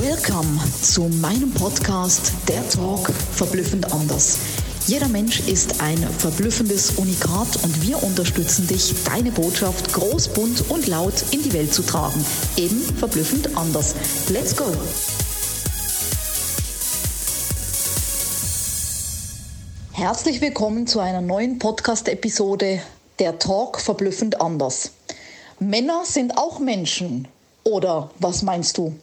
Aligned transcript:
Welcome 0.00 0.58
zu 0.80 1.02
meinem 1.02 1.52
Podcast 1.52 2.32
Der 2.48 2.66
Talk 2.70 3.10
verblüffend 3.10 3.92
anders. 3.92 4.38
Jeder 4.86 5.06
Mensch 5.08 5.40
ist 5.40 5.82
ein 5.82 5.98
verblüffendes 5.98 6.92
Unikat 6.92 7.62
und 7.62 7.86
wir 7.86 8.02
unterstützen 8.02 8.66
dich, 8.66 8.94
deine 9.04 9.30
Botschaft 9.32 9.92
groß, 9.92 10.28
bunt 10.28 10.70
und 10.70 10.86
laut 10.86 11.22
in 11.30 11.42
die 11.42 11.52
Welt 11.52 11.74
zu 11.74 11.82
tragen. 11.82 12.24
Eben 12.56 12.80
verblüffend 12.80 13.54
anders. 13.54 13.94
Let's 14.30 14.56
go! 14.56 14.64
Herzlich 19.92 20.40
willkommen 20.40 20.86
zu 20.86 21.00
einer 21.00 21.20
neuen 21.20 21.58
Podcast-Episode 21.58 22.80
Der 23.18 23.38
Talk 23.38 23.78
verblüffend 23.78 24.40
anders. 24.40 24.92
Männer 25.58 26.04
sind 26.06 26.38
auch 26.38 26.60
Menschen. 26.60 27.28
Oder 27.64 28.10
was 28.18 28.42
meinst 28.42 28.78
du? 28.78 28.96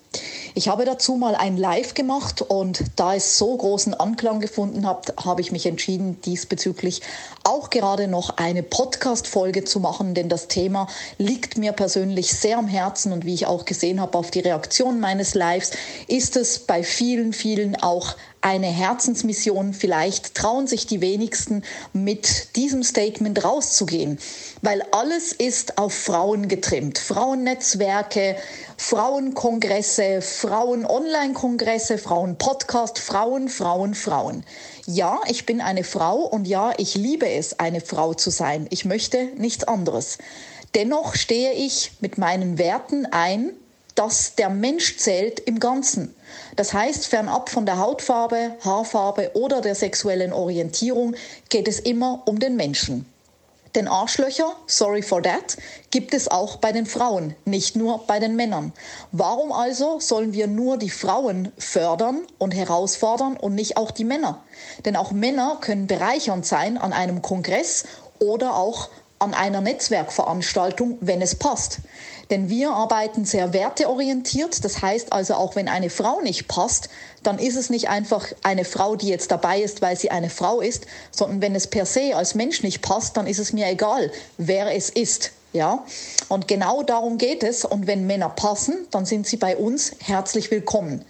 Ich 0.56 0.68
habe 0.68 0.86
dazu 0.86 1.16
mal 1.16 1.36
ein 1.36 1.58
Live 1.58 1.94
gemacht 1.94 2.42
und 2.42 2.84
da 2.96 3.16
es 3.16 3.38
so 3.38 3.56
großen 3.56 3.94
Anklang 3.94 4.40
gefunden 4.40 4.88
hat, 4.88 5.14
habe 5.24 5.42
ich 5.42 5.52
mich 5.52 5.66
entschieden, 5.66 6.20
diesbezüglich 6.22 7.02
auch 7.44 7.70
gerade 7.70 8.08
noch 8.08 8.38
eine 8.38 8.64
Podcast-Folge 8.64 9.64
zu 9.64 9.80
machen, 9.80 10.14
denn 10.14 10.28
das 10.28 10.48
Thema 10.48 10.88
liegt 11.18 11.58
mir 11.58 11.72
persönlich 11.72 12.34
sehr 12.34 12.58
am 12.58 12.68
Herzen 12.68 13.12
und 13.12 13.26
wie 13.26 13.34
ich 13.34 13.46
auch 13.46 13.66
gesehen 13.66 14.02
habe 14.02 14.18
auf 14.18 14.32
die 14.32 14.40
Reaktion 14.40 15.00
meines 15.00 15.36
Lives, 15.36 15.72
ist 16.08 16.36
es 16.36 16.60
bei 16.60 16.84
vielen, 16.84 17.34
vielen 17.34 17.76
auch 17.76 18.16
eine 18.42 18.68
Herzensmission. 18.68 19.74
Vielleicht 19.74 20.36
trauen 20.36 20.68
sich 20.68 20.88
die 20.88 21.02
wenigsten 21.02 21.64
mit 21.94 22.56
diesem 22.56 22.84
Statement 22.84 23.44
rauszugehen, 23.44 24.20
weil 24.62 24.84
alles 24.92 25.34
ist 25.34 25.78
auf 25.78 25.94
Frauen 25.94 26.48
getrimmt. 26.48 26.98
Frauennetzwerke, 26.98 28.36
Frauenkongresse, 28.78 30.22
Frauen-Online-Kongresse, 30.22 31.98
Frauen-Podcast, 31.98 33.00
Frauen, 33.00 33.50
Frauen, 33.50 33.94
Frauen. 33.94 34.44
Ja, 34.86 35.20
ich 35.28 35.46
bin 35.46 35.62
eine 35.62 35.84
Frau 35.84 36.20
und 36.20 36.48
ja, 36.48 36.74
ich 36.78 36.96
liebe 36.96 37.30
es, 37.30 37.60
eine 37.60 37.82
Frau 37.82 38.14
zu 38.14 38.30
sein. 38.30 38.68
Ich 38.70 38.86
möchte 38.86 39.26
nichts 39.36 39.66
anderes. 39.66 40.18
Dennoch 40.76 41.16
stehe 41.16 41.54
ich 41.54 41.92
mit 42.00 42.18
meinen 42.18 42.58
Werten 42.58 43.06
ein, 43.08 43.52
dass 44.00 44.36
der 44.36 44.50
Mensch 44.50 44.96
zählt 44.96 45.42
im 45.42 45.60
Ganzen. 45.60 46.16
Das 46.56 46.74
heißt, 46.74 47.08
fernab 47.08 47.50
von 47.50 47.66
der 47.66 47.80
Hautfarbe, 47.80 48.56
Haarfarbe 48.64 49.32
oder 49.34 49.60
der 49.60 49.76
sexuellen 49.76 50.32
Orientierung 50.32 51.16
geht 51.50 51.68
es 51.68 51.82
immer 51.82 52.24
um 52.26 52.40
den 52.40 52.56
Menschen. 52.56 53.06
Denn 53.76 53.90
Arschlöcher, 53.90 54.56
sorry 54.68 55.02
for 55.02 55.22
that, 55.22 55.58
gibt 55.92 56.14
es 56.14 56.30
auch 56.30 56.56
bei 56.58 56.72
den 56.72 56.86
Frauen, 56.86 57.36
nicht 57.44 57.76
nur 57.76 58.06
bei 58.08 58.20
den 58.20 58.38
Männern. 58.38 58.72
Warum 59.12 59.52
also 59.52 60.00
sollen 60.00 60.32
wir 60.32 60.48
nur 60.48 60.78
die 60.78 60.90
Frauen 60.90 61.52
fördern 61.58 62.22
und 62.38 62.56
herausfordern 62.56 63.36
und 63.36 63.54
nicht 63.54 63.76
auch 63.76 63.92
die 63.92 64.06
Männer? 64.06 64.42
Denn 64.86 64.96
auch 64.96 65.12
Männer 65.12 65.58
können 65.60 65.88
bereichernd 65.88 66.46
sein 66.46 66.78
an 66.78 66.94
einem 66.94 67.22
Kongress 67.22 67.84
oder 68.20 68.56
auch 68.56 68.90
an 69.20 69.34
einer 69.34 69.62
Netzwerkveranstaltung, 69.62 70.98
wenn 71.02 71.22
es 71.22 71.36
passt. 71.36 71.80
Denn 72.30 72.50
wir 72.50 72.72
arbeiten 72.72 73.26
sehr 73.26 73.54
werteorientiert. 73.54 74.64
Das 74.64 74.82
heißt 74.82 75.12
also, 75.14 75.34
auch 75.34 75.56
wenn 75.56 75.68
eine 75.68 75.90
Frau 75.90 76.22
nicht 76.22 76.48
passt, 76.48 76.90
dann 77.24 77.40
ist 77.40 77.56
es 77.56 77.70
nicht 77.70 77.90
einfach 77.90 78.26
eine 78.44 78.66
Frau, 78.66 78.96
die 78.96 79.08
jetzt 79.08 79.32
dabei 79.32 79.62
ist, 79.62 79.82
weil 79.82 79.98
sie 79.98 80.12
eine 80.12 80.30
Frau 80.30 80.62
ist, 80.62 80.86
sondern 81.12 81.42
wenn 81.42 81.56
es 81.56 81.68
per 81.68 81.86
se 81.86 82.16
als 82.16 82.36
Mensch 82.36 82.64
nicht 82.64 82.82
passt, 82.82 83.18
dann 83.18 83.28
ist 83.28 83.40
es 83.40 83.52
mir 83.52 83.68
egal, 83.68 84.12
wer 84.38 84.74
es 84.76 84.90
ist. 84.90 85.32
Ja, 85.52 85.84
und 86.28 86.48
genau 86.48 86.84
darum 86.84 87.18
geht 87.18 87.42
es. 87.42 87.66
Und 87.66 87.88
wenn 87.88 88.06
Männer 88.06 88.30
passen, 88.30 88.86
dann 88.92 89.08
sind 89.08 89.26
sie 89.26 89.38
bei 89.38 89.58
uns 89.58 89.94
herzlich 90.00 90.52
willkommen. 90.52 91.04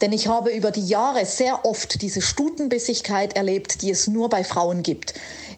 Denn 0.00 0.12
ich 0.12 0.28
habe 0.28 0.50
über 0.50 0.70
die 0.70 0.86
Jahre 0.86 1.26
sehr 1.26 1.66
oft 1.66 2.00
diese 2.00 2.22
Stutenbissigkeit 2.22 3.36
erlebt, 3.36 3.82
die 3.82 3.90
es 3.90 4.06
nur 4.08 4.30
bei 4.30 4.44
Frauen 4.44 4.82
gibt. 4.82 5.12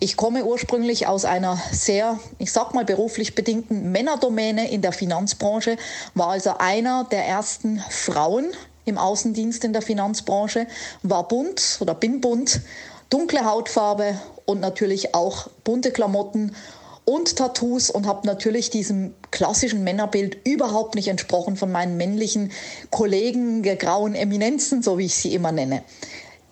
Ich 0.04 0.18
komme 0.18 0.44
ursprünglich 0.44 1.06
aus 1.06 1.24
einer 1.24 1.58
sehr, 1.72 2.20
ich 2.36 2.52
sag 2.52 2.74
mal 2.74 2.84
beruflich 2.84 3.34
bedingten 3.34 3.90
Männerdomäne 3.90 4.70
in 4.70 4.82
der 4.82 4.92
Finanzbranche, 4.92 5.78
war 6.12 6.28
also 6.28 6.58
einer 6.58 7.04
der 7.04 7.26
ersten 7.26 7.82
Frauen 7.88 8.52
im 8.84 8.98
Außendienst 8.98 9.64
in 9.64 9.72
der 9.72 9.80
Finanzbranche, 9.80 10.66
war 11.02 11.26
bunt 11.26 11.78
oder 11.80 11.94
bin 11.94 12.20
bunt, 12.20 12.60
dunkle 13.08 13.46
Hautfarbe 13.46 14.20
und 14.44 14.60
natürlich 14.60 15.14
auch 15.14 15.48
bunte 15.64 15.90
Klamotten 15.90 16.54
und 17.06 17.36
Tattoos 17.36 17.88
und 17.88 18.06
habe 18.06 18.26
natürlich 18.26 18.68
diesem 18.68 19.14
klassischen 19.30 19.84
Männerbild 19.84 20.36
überhaupt 20.46 20.96
nicht 20.96 21.08
entsprochen 21.08 21.56
von 21.56 21.72
meinen 21.72 21.96
männlichen 21.96 22.52
Kollegen, 22.90 23.62
der 23.62 23.76
grauen 23.76 24.14
Eminenzen, 24.14 24.82
so 24.82 24.98
wie 24.98 25.06
ich 25.06 25.14
sie 25.14 25.34
immer 25.34 25.50
nenne. 25.50 25.82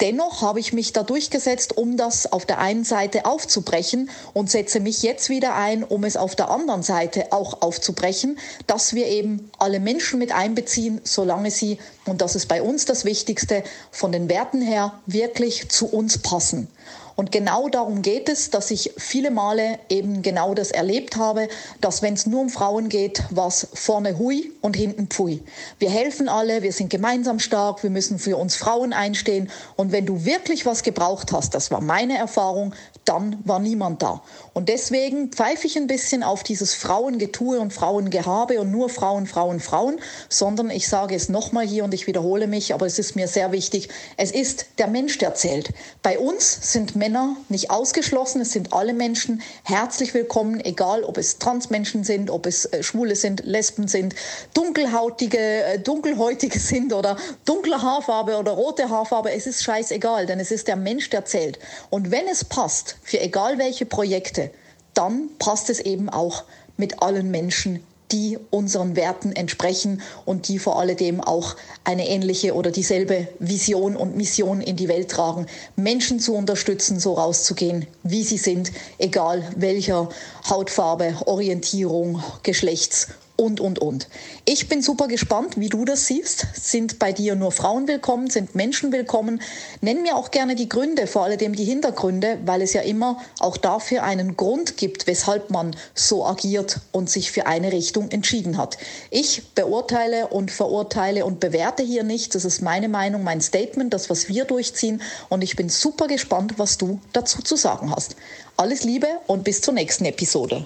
Dennoch 0.01 0.43
habe 0.43 0.59
ich 0.59 0.73
mich 0.73 0.93
da 0.93 1.05
durchgesetzt, 1.05 1.77
um 1.77 1.97
das 1.97 2.33
auf 2.33 2.45
der 2.45 2.59
einen 2.59 2.83
Seite 2.83 3.25
aufzubrechen 3.25 4.11
und 4.33 4.51
setze 4.51 4.81
mich 4.81 5.03
jetzt 5.03 5.29
wieder 5.29 5.55
ein, 5.55 5.85
um 5.85 6.03
es 6.05 6.17
auf 6.17 6.35
der 6.35 6.51
anderen 6.51 6.83
Seite 6.83 7.33
auch 7.33 7.63
aufzubrechen, 7.63 8.39
dass 8.67 8.95
wir 8.95 9.07
eben 9.07 9.51
alle 9.59 9.79
Menschen 9.79 10.19
mit 10.19 10.33
einbeziehen, 10.33 11.01
solange 11.05 11.51
sie, 11.51 11.79
und 12.05 12.21
das 12.21 12.35
ist 12.35 12.47
bei 12.49 12.63
uns 12.63 12.85
das 12.85 13.05
Wichtigste, 13.05 13.63
von 13.93 14.11
den 14.11 14.29
Werten 14.29 14.61
her 14.61 14.99
wirklich 15.07 15.69
zu 15.69 15.87
uns 15.87 16.19
passen. 16.19 16.69
Und 17.17 17.33
genau 17.33 17.69
darum 17.69 18.03
geht 18.03 18.29
es, 18.29 18.51
dass 18.51 18.71
ich 18.71 18.93
viele 18.97 19.31
Male 19.31 19.79
eben 19.89 20.23
genau 20.23 20.55
das 20.55 20.71
erlebt 20.71 21.17
habe, 21.17 21.49
dass 21.81 22.03
wenn 22.03 22.15
es 22.15 22.27
nur 22.27 22.41
um 22.41 22.49
Frauen 22.49 22.89
geht, 22.89 23.23
was 23.31 23.69
vorne 23.75 24.19
hui 24.19 24.53
und 24.61 24.77
hinten 24.77 25.09
pfui. 25.09 25.43
Wir 25.79 25.91
helfen 25.91 26.29
alle, 26.29 26.63
wir 26.63 26.73
sind 26.73 26.91
gemeinsam 26.91 27.39
stark, 27.39 27.83
wir 27.83 27.91
müssen 27.91 28.19
für 28.19 28.37
uns 28.37 28.57
Frauen 28.57 28.93
einstehen. 28.93 29.51
Und 29.77 29.93
wenn 29.93 30.07
du 30.07 30.25
wirklich 30.25 30.67
was 30.67 30.83
gebraucht 30.83 31.33
hast, 31.33 31.55
das 31.55 31.71
war 31.71 31.81
meine 31.81 32.17
Erfahrung, 32.17 32.75
dann 33.05 33.39
war 33.45 33.59
niemand 33.59 34.03
da. 34.03 34.23
Und 34.53 34.69
deswegen 34.69 35.31
pfeife 35.33 35.67
ich 35.67 35.77
ein 35.77 35.87
bisschen 35.87 36.23
auf 36.23 36.43
dieses 36.43 36.75
Frauengetue 36.75 37.59
und 37.59 37.73
Frauengehabe 37.73 38.61
und 38.61 38.71
nur 38.71 38.89
Frauen, 38.89 39.27
Frauen, 39.27 39.61
Frauen, 39.61 39.99
sondern 40.29 40.71
ich 40.71 40.89
sage 40.89 41.15
es 41.15 41.29
nochmal 41.29 41.67
hier 41.67 41.85
und 41.85 41.95
ich 41.95 42.07
wiederhole 42.07 42.47
mich, 42.47 42.75
aber 42.75 42.87
es 42.87 42.99
ist 42.99 43.17
mir 43.17 43.29
sehr 43.29 43.53
wichtig, 43.53 43.89
es 44.17 44.31
ist 44.31 44.67
der 44.79 44.87
Mensch, 44.87 45.19
der 45.19 45.35
zählt. 45.35 45.71
Bei 46.03 46.19
uns 46.19 46.73
sind 46.73 46.95
Männer 47.03 47.35
nicht 47.49 47.73
ausgeschlossen, 47.73 48.43
es 48.43 48.53
sind 48.53 48.73
alle 48.73 48.95
Menschen 48.95 49.43
herzlich 49.65 50.15
willkommen, 50.15 50.65
egal 50.65 51.03
ob 51.03 51.19
es 51.19 51.39
Transmenschen 51.39 52.05
sind, 52.05 52.31
ob 52.31 52.47
es 52.47 52.67
äh, 52.67 52.85
Schwule 52.85 53.17
sind, 53.17 53.45
Lesben 53.45 53.89
sind, 53.89 54.15
dunkelhautige, 54.55 55.37
äh, 55.37 55.79
dunkelhäutige 55.81 56.57
sind 56.61 56.93
oder 56.93 57.17
dunkle 57.45 57.83
Haarfarbe 57.83 58.39
oder 58.39 58.53
rote 58.53 58.89
Haarfarbe, 58.89 59.33
es 59.33 59.49
ist 59.49 59.65
scheißegal, 59.65 60.27
denn 60.27 60.39
es 60.39 60.53
ist 60.53 60.69
der 60.69 60.77
Mensch, 60.77 61.11
der 61.11 61.25
zählt. 61.25 61.59
Und 61.91 62.13
wenn 62.13 62.29
es 62.29 62.45
passt, 62.45 62.99
für 63.03 63.19
egal 63.19 63.59
welche 63.59 63.85
Projekte, 63.85 64.53
dann 64.95 65.29
passt 65.41 65.71
es 65.71 65.81
eben 65.81 66.09
auch 66.09 66.45
mit 66.77 67.03
allen 67.03 67.33
Menschen, 67.33 67.85
die 68.13 68.39
unseren 68.51 68.95
Werten 68.95 69.33
entsprechen 69.33 70.03
und 70.25 70.49
die 70.49 70.59
vor 70.59 70.79
alledem 70.79 71.21
auch 71.21 71.57
eine 71.85 72.09
ähnliche 72.09 72.55
oder 72.55 72.71
dieselbe 72.71 73.29
Vision 73.39 73.97
und 73.97 74.17
Mission 74.17 74.61
in 74.61 74.77
die 74.77 74.89
Welt 74.89 75.11
tragen, 75.11 75.47
Menschen 75.77 76.21
zu 76.21 76.35
unterstützen, 76.35 77.01
so 77.01 77.15
rauszugehen, 77.15 77.87
wie 78.03 78.23
sie 78.23 78.37
sind, 78.39 78.71
egal 78.99 79.43
welcher 79.57 80.09
Hautfarbe, 80.49 81.15
Orientierung, 81.27 82.23
Geschlechts 82.43 83.09
und, 83.37 83.61
und, 83.61 83.79
und. 83.79 84.09
Ich 84.45 84.69
bin 84.69 84.83
super 84.83 85.09
gespannt, 85.09 85.59
wie 85.59 85.69
du 85.69 85.85
das 85.85 86.07
siehst. 86.07 86.47
Sind 86.55 86.99
bei 86.99 87.13
dir 87.13 87.35
nur 87.35 87.51
Frauen 87.51 87.89
willkommen? 87.89 88.31
Sind 88.31 88.55
Menschen 88.55 88.93
willkommen? 88.93 89.41
Nenn 89.81 90.03
mir 90.03 90.17
auch 90.17 90.31
gerne 90.31 90.55
die 90.55 90.69
Gründe, 90.69 91.07
vor 91.07 91.25
allem 91.25 91.57
die 91.57 91.65
Hintergründe, 91.65 92.39
weil 92.45 92.63
es 92.63 92.73
ja 92.73 92.83
immer 92.83 93.19
auch 93.41 93.57
dafür 93.57 94.03
einen 94.03 94.37
Grund 94.37 94.77
gibt, 94.77 95.07
weshalb 95.07 95.51
man 95.51 95.75
so 95.95 96.27
agiert 96.27 96.81
und 96.93 97.09
sich 97.11 97.33
für 97.33 97.47
eine 97.47 97.73
Richtung 97.73 98.11
entschieden 98.11 98.59
hat. 98.59 98.79
Ich 99.11 99.55
beurteile 99.55 100.29
und 100.29 100.51
verurteile 100.51 101.25
und 101.25 101.41
bewerte 101.41 101.83
hier 101.83 102.05
nichts. 102.05 102.35
Das 102.35 102.45
ist 102.45 102.63
meine 102.63 102.89
Meinung, 102.89 103.25
mein 103.25 103.41
Statement, 103.41 103.93
das, 103.95 104.11
was 104.11 104.29
wir 104.29 104.45
durchziehen. 104.45 105.03
Und 105.31 105.43
ich 105.43 105.57
bin 105.57 105.69
super 105.69 106.07
gespannt, 106.07 106.55
was 106.59 106.79
du 106.79 107.01
dazu 107.13 107.43
zu 107.43 107.57
sagen 107.57 107.91
hast. 107.91 108.15
Alles 108.63 108.85
Liebe 108.85 109.09
und 109.27 109.43
bis 109.43 109.61
zur 109.61 109.75
nächsten 109.75 110.05
Episode. 110.05 110.65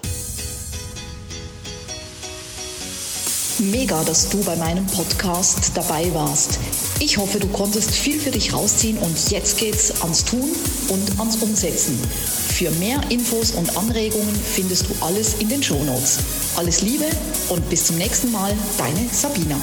Mega, 3.59 4.05
dass 4.05 4.29
du 4.29 4.45
bei 4.45 4.55
meinem 4.57 4.85
Podcast 4.85 5.71
dabei 5.75 6.13
warst. 6.13 6.59
Ich 7.01 7.17
hoffe, 7.17 7.39
du 7.39 7.49
konntest 7.49 7.93
viel 7.93 8.21
für 8.21 8.33
dich 8.33 8.53
rausziehen 8.53 8.99
und 8.99 9.31
jetzt 9.31 9.57
geht's 9.57 10.03
ans 10.03 10.27
Tun 10.27 10.51
und 10.91 11.19
ans 11.19 11.37
Umsetzen. 11.37 11.99
Für 11.99 12.71
mehr 12.73 13.01
Infos 13.09 13.53
und 13.53 13.75
Anregungen 13.79 14.35
findest 14.35 14.91
du 14.91 14.95
alles 15.01 15.37
in 15.39 15.49
den 15.49 15.63
Show 15.63 15.83
Notes. 15.83 16.19
Alles 16.57 16.83
Liebe 16.83 17.07
und 17.49 17.67
bis 17.71 17.87
zum 17.87 17.97
nächsten 17.97 18.31
Mal, 18.31 18.53
deine 18.77 19.09
Sabina. 19.11 19.57